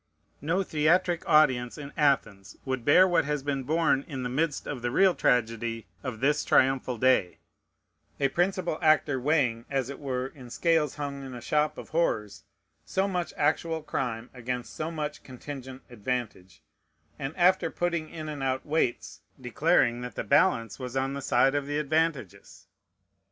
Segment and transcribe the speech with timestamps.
[0.41, 4.81] No theatric audience in Athens would bear what has been borne in the midst of
[4.81, 7.37] the real tragedy of this triumphal day:
[8.19, 12.45] a principal actor weighing, as it were in scales hung in a shop of horrors,
[12.83, 16.63] so much actual crime against so much contingent advantage,
[17.19, 21.53] and after putting in and out weights, declaring that the balance was on the side
[21.53, 22.65] of the advantages.